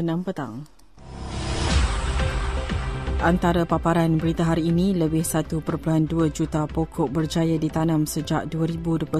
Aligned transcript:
6 0.00 0.26
petang. 0.26 0.66
Antara 3.18 3.66
paparan 3.66 4.14
berita 4.14 4.46
hari 4.46 4.70
ini, 4.70 4.94
lebih 4.94 5.26
1.2 5.26 5.58
juta 6.30 6.70
pokok 6.70 7.10
berjaya 7.10 7.58
ditanam 7.58 8.06
sejak 8.06 8.46
2021 8.46 9.10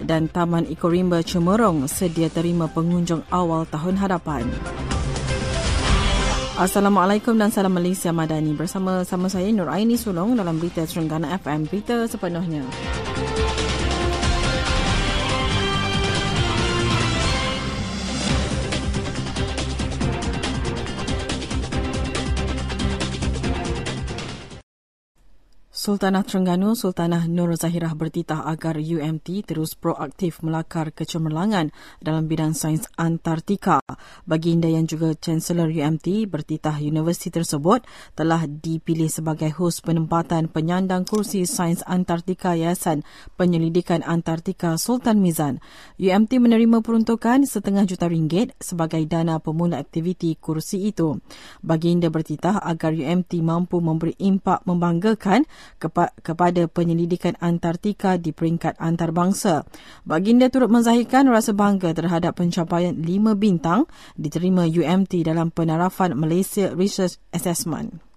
dan 0.00 0.32
Taman 0.32 0.64
Ekorimba 0.72 1.20
Cemerong 1.20 1.84
sedia 1.92 2.32
terima 2.32 2.72
pengunjung 2.72 3.20
awal 3.28 3.68
tahun 3.68 4.00
hadapan. 4.00 4.48
Assalamualaikum 6.56 7.36
dan 7.36 7.52
salam 7.52 7.76
Malaysia 7.76 8.16
Madani. 8.16 8.56
Bersama-sama 8.56 9.28
saya 9.28 9.52
Nur 9.52 9.68
Aini 9.68 10.00
Sulong 10.00 10.32
dalam 10.32 10.56
Berita 10.56 10.88
Terengganu 10.88 11.28
FM. 11.36 11.68
Berita 11.68 12.08
sepenuhnya. 12.08 12.64
Sultanah 25.82 26.22
Terengganu 26.22 26.78
Sultanah 26.78 27.26
Nur 27.26 27.58
Zahirah 27.58 27.98
bertitah 27.98 28.46
agar 28.46 28.78
UMT 28.78 29.42
terus 29.42 29.74
proaktif 29.74 30.38
melakar 30.38 30.94
kecemerlangan 30.94 31.74
dalam 31.98 32.30
bidang 32.30 32.54
sains 32.54 32.86
Antartika. 32.94 33.82
Baginda 34.22 34.70
yang 34.70 34.86
juga 34.86 35.10
Chancellor 35.18 35.66
UMT 35.66 36.30
bertitah 36.30 36.78
universiti 36.78 37.34
tersebut 37.34 37.82
telah 38.14 38.46
dipilih 38.46 39.10
sebagai 39.10 39.50
hos 39.58 39.82
penempatan 39.82 40.46
penyandang 40.46 41.02
kursi 41.02 41.50
sains 41.50 41.82
Antartika 41.82 42.54
Yayasan 42.54 43.02
Penyelidikan 43.34 44.06
Antartika 44.06 44.78
Sultan 44.78 45.18
Mizan. 45.18 45.58
UMT 45.98 46.30
menerima 46.38 46.78
peruntukan 46.86 47.42
setengah 47.42 47.90
juta 47.90 48.06
ringgit 48.06 48.54
sebagai 48.62 49.02
dana 49.10 49.42
pemula 49.42 49.82
aktiviti 49.82 50.38
kursi 50.38 50.94
itu. 50.94 51.18
Baginda 51.58 52.06
bertitah 52.06 52.62
agar 52.62 52.94
UMT 52.94 53.34
mampu 53.42 53.82
memberi 53.82 54.14
impak 54.22 54.62
membanggakan 54.62 55.42
kepa- 55.82 56.14
kepada 56.22 56.70
penyelidikan 56.70 57.34
Antartika 57.42 58.14
di 58.14 58.30
peringkat 58.30 58.78
antarabangsa. 58.78 59.66
Baginda 60.06 60.46
turut 60.46 60.70
menzahirkan 60.70 61.26
rasa 61.26 61.50
bangga 61.50 61.90
terhadap 61.90 62.38
pencapaian 62.38 62.94
5 62.94 63.34
bintang 63.34 63.90
diterima 64.14 64.62
UMT 64.62 65.26
dalam 65.26 65.50
penarafan 65.50 66.14
Malaysia 66.14 66.70
Research 66.70 67.18
Assessment. 67.34 68.11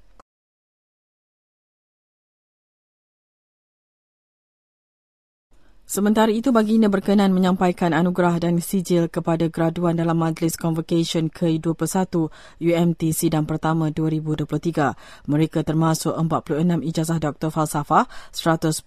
Sementara 5.86 6.34
itu, 6.34 6.50
baginda 6.50 6.90
berkenan 6.90 7.30
menyampaikan 7.30 7.94
anugerah 7.94 8.42
dan 8.42 8.58
sijil 8.58 9.06
kepada 9.06 9.46
graduan 9.54 9.94
dalam 9.94 10.18
Majlis 10.18 10.58
Convocation 10.58 11.30
ke-21 11.30 12.26
UMT 12.58 13.14
Sidang 13.14 13.46
Pertama 13.46 13.94
2023. 13.94 15.30
Mereka 15.30 15.62
termasuk 15.62 16.18
46 16.18 16.82
ijazah 16.90 17.22
Doktor 17.22 17.54
Falsafah, 17.54 18.10
150 18.34 18.82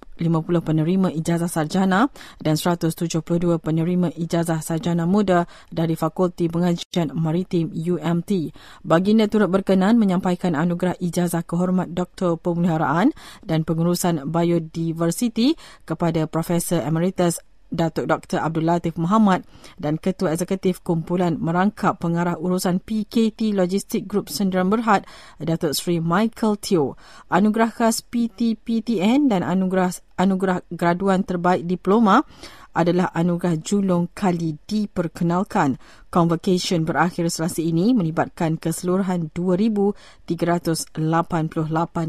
penerima 0.59 1.15
ijazah 1.15 1.47
sarjana 1.47 2.11
dan 2.43 2.59
172 2.59 3.23
penerima 3.63 4.11
ijazah 4.19 4.59
sarjana 4.59 5.07
muda 5.07 5.47
dari 5.71 5.95
Fakulti 5.95 6.51
Pengajian 6.51 7.15
Maritim 7.15 7.71
UMT. 7.79 8.51
Baginda 8.83 9.31
turut 9.31 9.47
berkenan 9.47 10.03
menyampaikan 10.03 10.59
anugerah 10.59 10.99
ijazah 10.99 11.47
kehormat 11.47 11.95
Doktor 11.95 12.43
Pemeliharaan 12.43 13.15
dan 13.47 13.63
Pengurusan 13.63 14.27
Biodiversiti 14.27 15.55
kepada 15.87 16.27
Profesor 16.27 16.88
Emeritus 16.89 17.45
Datuk 17.69 18.09
Dr. 18.09 18.41
Abdul 18.41 18.65
Latif 18.65 18.97
Muhammad 18.97 19.45
dan 19.77 20.01
Ketua 20.01 20.33
Eksekutif 20.33 20.81
Kumpulan 20.81 21.37
Merangkap 21.37 22.01
Pengarah 22.01 22.41
Urusan 22.41 22.81
PKT 22.81 23.53
Logistik 23.53 24.09
Group 24.09 24.33
Sendirian 24.33 24.73
Berhad 24.73 25.05
Datuk 25.37 25.77
Sri 25.77 26.01
Michael 26.01 26.57
Teo. 26.57 26.97
Anugerah 27.29 27.69
khas 27.69 28.01
PTPTN 28.01 29.29
dan 29.29 29.45
anugerah 29.45 29.93
anugerah 30.17 30.65
graduan 30.73 31.29
terbaik 31.29 31.69
diploma 31.69 32.25
adalah 32.73 33.13
anugerah 33.13 33.61
julung 33.61 34.09
kali 34.17 34.57
diperkenalkan. 34.65 35.77
Convocation 36.09 36.89
berakhir 36.89 37.29
selasa 37.29 37.61
ini 37.61 37.93
melibatkan 37.93 38.57
keseluruhan 38.57 39.29
2,388 39.37 40.97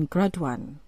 graduan. 0.07 0.79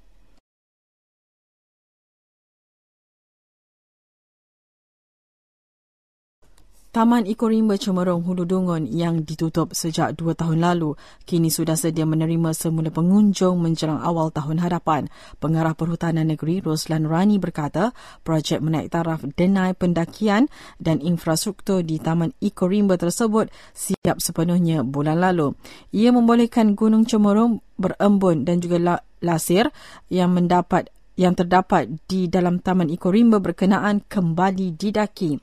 Taman 6.92 7.24
Ekorimba 7.24 7.80
Cemerong 7.80 8.20
Hulu 8.28 8.44
Dungun 8.44 8.84
yang 8.84 9.24
ditutup 9.24 9.72
sejak 9.72 10.12
dua 10.20 10.36
tahun 10.36 10.60
lalu 10.60 11.00
kini 11.24 11.48
sudah 11.48 11.80
sedia 11.80 12.04
menerima 12.04 12.52
semula 12.52 12.92
pengunjung 12.92 13.64
menjelang 13.64 14.04
awal 14.04 14.28
tahun 14.28 14.60
hadapan. 14.60 15.08
Pengarah 15.40 15.72
Perhutanan 15.72 16.28
Negeri 16.28 16.60
Roslan 16.60 17.08
Rani 17.08 17.40
berkata 17.40 17.96
projek 18.28 18.60
menaik 18.60 18.92
taraf 18.92 19.24
denai 19.24 19.72
pendakian 19.72 20.52
dan 20.84 21.00
infrastruktur 21.00 21.80
di 21.80 21.96
Taman 21.96 22.36
Ekorimba 22.44 23.00
tersebut 23.00 23.48
siap 23.72 24.20
sepenuhnya 24.20 24.84
bulan 24.84 25.24
lalu. 25.24 25.56
Ia 25.96 26.12
membolehkan 26.12 26.76
Gunung 26.76 27.08
Cemerong 27.08 27.64
berembun 27.80 28.44
dan 28.44 28.60
juga 28.60 29.00
lasir 29.24 29.72
yang 30.12 30.36
mendapat 30.36 30.92
yang 31.20 31.36
terdapat 31.36 31.92
di 32.08 32.32
dalam 32.32 32.60
Taman 32.64 32.88
Ekorimba 32.92 33.44
berkenaan 33.44 34.04
kembali 34.08 34.76
didaki 34.76 35.38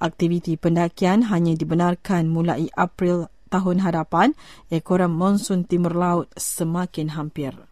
aktiviti 0.00 0.56
pendakian 0.56 1.28
hanya 1.28 1.52
dibenarkan 1.52 2.26
mulai 2.26 2.72
April 2.72 3.28
tahun 3.52 3.84
hadapan 3.84 4.32
ekoran 4.72 5.12
monsun 5.12 5.68
timur 5.68 5.92
laut 5.92 6.28
semakin 6.38 7.12
hampir. 7.14 7.69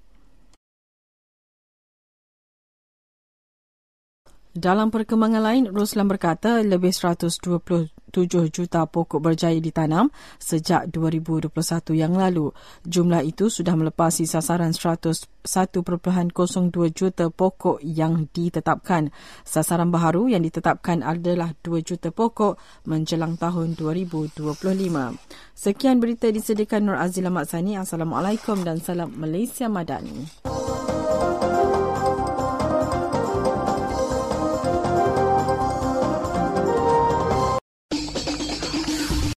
Dalam 4.59 4.91
perkembangan 4.91 5.39
lain, 5.39 5.65
Ruslan 5.71 6.11
berkata 6.11 6.59
lebih 6.67 6.91
127 6.91 7.95
juta 8.51 8.91
pokok 8.91 9.23
berjaya 9.23 9.55
ditanam 9.63 10.11
sejak 10.43 10.91
2021 10.91 11.95
yang 11.95 12.19
lalu. 12.19 12.51
Jumlah 12.83 13.23
itu 13.23 13.55
sudah 13.55 13.79
melepasi 13.79 14.27
sasaran 14.27 14.75
101.02 14.75 15.47
juta 16.91 17.31
pokok 17.31 17.79
yang 17.87 18.27
ditetapkan. 18.35 19.15
Sasaran 19.47 19.95
baharu 19.95 20.35
yang 20.35 20.43
ditetapkan 20.43 21.07
adalah 21.07 21.55
2 21.63 21.79
juta 21.87 22.11
pokok 22.11 22.59
menjelang 22.91 23.39
tahun 23.39 23.79
2025. 23.79 24.43
Sekian 25.55 26.03
berita 26.03 26.35
disediakan 26.35 26.83
Nur 26.83 26.99
Azila 26.99 27.31
Maksani. 27.31 27.79
Assalamualaikum 27.79 28.67
dan 28.67 28.83
salam 28.83 29.15
Malaysia 29.15 29.71
Madani. 29.71 30.58